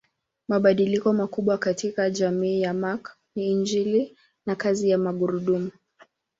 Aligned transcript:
Mabadiliko 0.47 1.13
makubwa 1.13 1.57
katika 1.57 2.09
jamii 2.09 2.61
ya 2.61 2.73
Mark 2.73 3.17
ni 3.35 3.51
injini 3.51 4.17
na 4.45 4.55
kazi 4.55 4.89
ya 4.89 4.97
magurudumu. 4.97 5.71